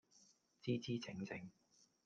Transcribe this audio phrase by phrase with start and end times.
[0.63, 1.39] 姿姿整整